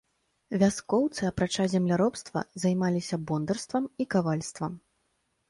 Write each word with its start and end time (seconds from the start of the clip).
Вяскоўцы, 0.61 1.19
апрача 1.31 1.65
земляробства, 1.73 2.43
займаліся 2.65 3.21
бондарствам 3.29 3.85
і 4.05 4.09
кавальствам. 4.17 4.73